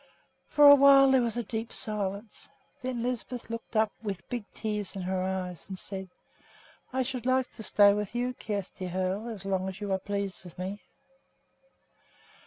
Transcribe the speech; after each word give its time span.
For 0.47 0.65
a 0.67 0.73
while 0.73 1.11
there 1.11 1.21
was 1.21 1.37
a 1.37 1.43
deep 1.43 1.71
silence. 1.71 2.49
Then 2.81 3.03
Lisbeth 3.03 3.51
looked 3.51 3.75
up 3.75 3.91
with 4.01 4.27
big 4.29 4.45
tears 4.51 4.95
in 4.95 5.03
her 5.03 5.21
eyes 5.21 5.65
and 5.67 5.77
said, 5.77 6.09
"I 6.91 7.03
should 7.03 7.27
like 7.27 7.51
to 7.51 7.61
stay 7.61 7.93
with 7.93 8.15
you, 8.15 8.33
Kjersti 8.33 8.87
Hoel, 8.89 9.29
as 9.29 9.45
long 9.45 9.69
as 9.69 9.79
you 9.79 9.91
are 9.93 9.99
pleased 9.99 10.43
with 10.43 10.57
me." 10.57 10.81